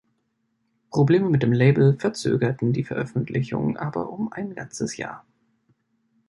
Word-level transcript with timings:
Probleme 0.89 1.29
mit 1.29 1.43
dem 1.43 1.53
Label 1.53 1.95
verzögerten 1.99 2.73
die 2.73 2.83
Veröffentlichung 2.83 3.77
aber 3.77 4.09
um 4.09 4.31
ein 4.33 4.55
ganzes 4.55 4.97
Jahr. 4.97 5.23